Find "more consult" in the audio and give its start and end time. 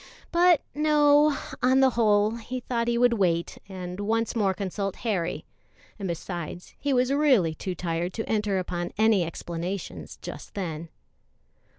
4.35-4.95